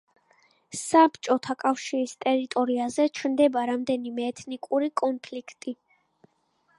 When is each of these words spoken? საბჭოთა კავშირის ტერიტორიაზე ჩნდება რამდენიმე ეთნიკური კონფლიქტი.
საბჭოთა 0.77 1.55
კავშირის 1.63 2.15
ტერიტორიაზე 2.25 3.05
ჩნდება 3.19 3.65
რამდენიმე 3.73 4.25
ეთნიკური 4.31 4.89
კონფლიქტი. 5.03 5.75